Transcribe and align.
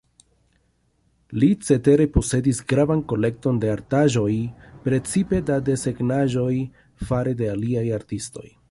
Li 1.43 1.49
cetere 1.67 2.07
posedis 2.15 2.61
gravan 2.73 3.03
kolekton 3.13 3.61
da 3.65 3.71
artaĵoj, 3.77 4.33
precipe 4.89 5.45
da 5.53 5.61
desegnaĵoj 5.73 6.53
fare 7.11 7.41
de 7.43 7.55
aliaj 7.59 7.89
artistoj. 8.03 8.49